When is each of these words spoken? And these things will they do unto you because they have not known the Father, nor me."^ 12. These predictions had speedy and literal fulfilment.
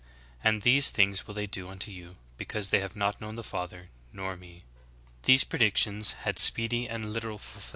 And 0.43 0.63
these 0.63 0.89
things 0.89 1.27
will 1.27 1.35
they 1.35 1.45
do 1.45 1.69
unto 1.69 1.91
you 1.91 2.15
because 2.35 2.71
they 2.71 2.79
have 2.79 2.95
not 2.95 3.21
known 3.21 3.35
the 3.35 3.43
Father, 3.43 3.89
nor 4.11 4.35
me."^ 4.35 4.51
12. 5.21 5.25
These 5.25 5.43
predictions 5.43 6.13
had 6.25 6.39
speedy 6.39 6.89
and 6.89 7.13
literal 7.13 7.37
fulfilment. 7.37 7.69